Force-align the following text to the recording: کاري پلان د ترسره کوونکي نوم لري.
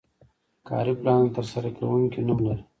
کاري 0.67 0.93
پلان 0.99 1.19
د 1.25 1.29
ترسره 1.37 1.69
کوونکي 1.77 2.19
نوم 2.27 2.39
لري. 2.47 2.63